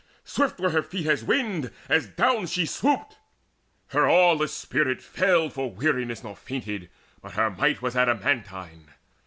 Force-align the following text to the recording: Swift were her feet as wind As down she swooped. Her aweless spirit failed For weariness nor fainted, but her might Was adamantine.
Swift 0.23 0.59
were 0.59 0.71
her 0.71 0.81
feet 0.81 1.05
as 1.05 1.23
wind 1.23 1.69
As 1.87 2.07
down 2.07 2.47
she 2.47 2.65
swooped. 2.65 3.17
Her 3.89 4.05
aweless 4.07 4.51
spirit 4.51 4.99
failed 4.99 5.53
For 5.53 5.69
weariness 5.71 6.23
nor 6.23 6.35
fainted, 6.35 6.89
but 7.21 7.33
her 7.33 7.51
might 7.51 7.83
Was 7.83 7.95
adamantine. 7.95 8.87